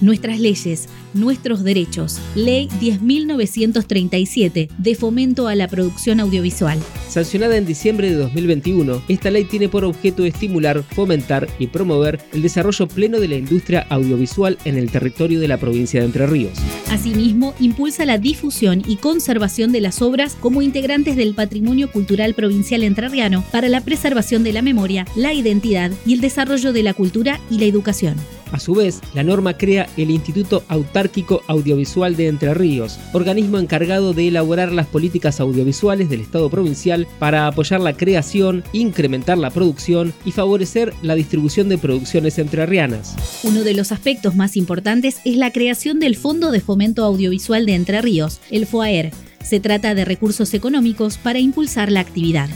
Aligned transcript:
Nuestras 0.00 0.38
leyes, 0.38 0.88
nuestros 1.12 1.64
derechos. 1.64 2.20
Ley 2.36 2.68
10.937 2.80 4.68
de 4.78 4.94
fomento 4.94 5.48
a 5.48 5.56
la 5.56 5.66
producción 5.66 6.20
audiovisual. 6.20 6.78
Sancionada 7.08 7.56
en 7.56 7.66
diciembre 7.66 8.10
de 8.10 8.16
2021, 8.16 9.02
esta 9.08 9.30
ley 9.30 9.44
tiene 9.44 9.68
por 9.68 9.84
objeto 9.84 10.24
estimular, 10.24 10.82
fomentar 10.82 11.48
y 11.58 11.66
promover 11.66 12.20
el 12.32 12.42
desarrollo 12.42 12.86
pleno 12.86 13.18
de 13.18 13.28
la 13.28 13.36
industria 13.36 13.86
audiovisual 13.90 14.56
en 14.64 14.76
el 14.76 14.90
territorio 14.90 15.40
de 15.40 15.48
la 15.48 15.56
provincia 15.56 16.00
de 16.00 16.06
Entre 16.06 16.26
Ríos. 16.26 16.58
Asimismo, 16.90 17.54
impulsa 17.58 18.04
la 18.04 18.18
difusión 18.18 18.82
y 18.86 18.96
conservación 18.96 19.72
de 19.72 19.80
las 19.80 20.00
obras 20.00 20.36
como 20.36 20.62
integrantes 20.62 21.16
del 21.16 21.34
patrimonio 21.34 21.90
cultural 21.90 22.34
provincial 22.34 22.84
entrerriano 22.84 23.42
para 23.50 23.68
la 23.68 23.80
preservación 23.80 24.44
de 24.44 24.52
la 24.52 24.62
memoria, 24.62 25.06
la 25.16 25.32
identidad 25.32 25.90
y 26.06 26.14
el 26.14 26.20
desarrollo 26.20 26.72
de 26.72 26.82
la 26.82 26.94
cultura 26.94 27.40
y 27.50 27.58
la 27.58 27.64
educación. 27.64 28.16
A 28.52 28.58
su 28.58 28.74
vez, 28.74 29.00
la 29.14 29.22
norma 29.22 29.56
crea 29.56 29.88
el 29.96 30.10
Instituto 30.10 30.64
Autárquico 30.68 31.42
Audiovisual 31.46 32.16
de 32.16 32.28
Entre 32.28 32.54
Ríos, 32.54 32.98
organismo 33.12 33.58
encargado 33.58 34.14
de 34.14 34.28
elaborar 34.28 34.72
las 34.72 34.86
políticas 34.86 35.40
audiovisuales 35.40 36.08
del 36.08 36.20
Estado 36.20 36.48
provincial 36.48 37.06
para 37.18 37.46
apoyar 37.46 37.80
la 37.80 37.96
creación, 37.96 38.64
incrementar 38.72 39.38
la 39.38 39.50
producción 39.50 40.12
y 40.24 40.32
favorecer 40.32 40.94
la 41.02 41.14
distribución 41.14 41.68
de 41.68 41.78
producciones 41.78 42.38
entrerrianas. 42.38 43.14
Uno 43.42 43.62
de 43.62 43.74
los 43.74 43.92
aspectos 43.92 44.34
más 44.34 44.56
importantes 44.56 45.20
es 45.24 45.36
la 45.36 45.52
creación 45.52 46.00
del 46.00 46.16
Fondo 46.16 46.50
de 46.50 46.60
Fomento 46.60 47.04
Audiovisual 47.04 47.66
de 47.66 47.74
Entre 47.74 48.00
Ríos, 48.00 48.40
el 48.50 48.66
FOAER. 48.66 49.12
Se 49.42 49.60
trata 49.60 49.94
de 49.94 50.04
recursos 50.04 50.52
económicos 50.54 51.16
para 51.18 51.38
impulsar 51.38 51.92
la 51.92 52.00
actividad 52.00 52.48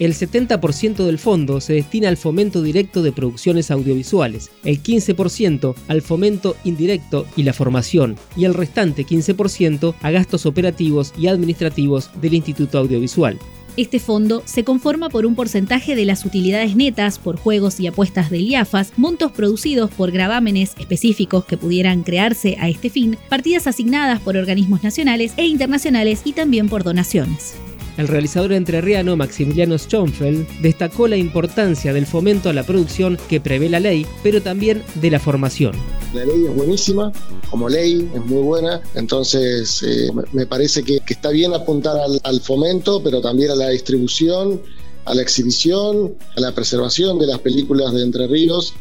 el 0.00 0.14
70% 0.14 1.04
del 1.04 1.18
fondo 1.18 1.60
se 1.60 1.74
destina 1.74 2.08
al 2.08 2.16
fomento 2.16 2.62
directo 2.62 3.02
de 3.02 3.12
producciones 3.12 3.70
audiovisuales, 3.70 4.50
el 4.64 4.82
15% 4.82 5.74
al 5.88 6.02
fomento 6.02 6.56
indirecto 6.64 7.26
y 7.36 7.42
la 7.42 7.52
formación, 7.52 8.16
y 8.34 8.46
el 8.46 8.54
restante 8.54 9.06
15% 9.06 9.94
a 10.00 10.10
gastos 10.10 10.46
operativos 10.46 11.12
y 11.18 11.28
administrativos 11.28 12.10
del 12.20 12.34
Instituto 12.34 12.78
Audiovisual. 12.78 13.38
Este 13.76 14.00
fondo 14.00 14.42
se 14.46 14.64
conforma 14.64 15.10
por 15.10 15.26
un 15.26 15.34
porcentaje 15.34 15.94
de 15.94 16.04
las 16.04 16.24
utilidades 16.24 16.74
netas 16.74 17.18
por 17.18 17.36
juegos 17.36 17.78
y 17.78 17.86
apuestas 17.86 18.30
de 18.30 18.38
IAFAS, 18.38 18.94
montos 18.96 19.32
producidos 19.32 19.90
por 19.90 20.10
gravámenes 20.10 20.74
específicos 20.78 21.44
que 21.44 21.56
pudieran 21.56 22.02
crearse 22.02 22.56
a 22.58 22.68
este 22.68 22.90
fin, 22.90 23.16
partidas 23.28 23.66
asignadas 23.66 24.20
por 24.20 24.36
organismos 24.36 24.82
nacionales 24.82 25.34
e 25.36 25.46
internacionales 25.46 26.22
y 26.24 26.32
también 26.32 26.68
por 26.68 26.84
donaciones. 26.84 27.54
El 28.00 28.08
realizador 28.08 28.54
entrerriano 28.54 29.14
Maximiliano 29.14 29.76
Schonfeld 29.76 30.62
destacó 30.62 31.06
la 31.06 31.18
importancia 31.18 31.92
del 31.92 32.06
fomento 32.06 32.48
a 32.48 32.54
la 32.54 32.64
producción 32.64 33.18
que 33.28 33.42
prevé 33.42 33.68
la 33.68 33.78
ley, 33.78 34.06
pero 34.22 34.40
también 34.40 34.82
de 34.94 35.10
la 35.10 35.20
formación. 35.20 35.74
La 36.14 36.24
ley 36.24 36.46
es 36.46 36.54
buenísima, 36.56 37.12
como 37.50 37.68
ley 37.68 38.10
es 38.14 38.24
muy 38.24 38.42
buena, 38.42 38.80
entonces 38.94 39.82
eh, 39.82 40.10
me 40.32 40.46
parece 40.46 40.82
que, 40.82 41.02
está 41.06 41.28
bien 41.28 41.52
apuntar 41.52 41.94
al, 42.24 42.40
fomento, 42.40 43.02
pero 43.02 43.20
también 43.20 43.50
a 43.50 43.54
la 43.54 43.68
distribución, 43.68 44.62
a 45.04 45.14
la 45.14 45.20
exhibición, 45.20 46.14
a 46.38 46.40
la 46.40 46.54
preservación 46.54 47.18
de 47.18 47.26
las 47.26 47.40
películas 47.40 47.92
de 47.92 48.02
Entre 48.02 48.26
Ríos. 48.26 48.72